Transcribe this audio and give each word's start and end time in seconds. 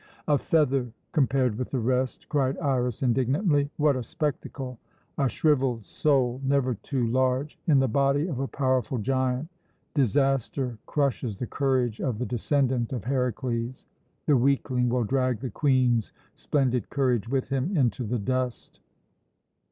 "A 0.27 0.39
feather 0.39 0.91
compared 1.11 1.59
with 1.59 1.69
the 1.69 1.77
rest," 1.79 2.27
cried 2.27 2.57
Iras 2.57 3.03
indignantly. 3.03 3.69
"What 3.77 3.95
a 3.95 4.01
spectacle! 4.01 4.79
A 5.19 5.29
shrivelled 5.29 5.85
soul, 5.85 6.41
never 6.43 6.73
too 6.73 7.05
large, 7.05 7.59
in 7.67 7.77
the 7.77 7.87
body 7.87 8.25
of 8.27 8.39
a 8.39 8.47
powerful 8.47 8.97
giant. 8.97 9.47
Disaster 9.93 10.79
crushes 10.87 11.37
the 11.37 11.45
courage 11.45 12.01
of 12.01 12.17
the 12.17 12.25
descendant 12.25 12.91
of 12.93 13.03
Herakles. 13.03 13.85
The 14.25 14.35
weakling 14.37 14.89
will 14.89 15.03
drag 15.03 15.39
the 15.39 15.51
Queen's 15.51 16.13
splendid 16.33 16.89
courage 16.89 17.29
with 17.29 17.49
him 17.49 17.77
into 17.77 18.03
the 18.03 18.17
dust." 18.17 18.79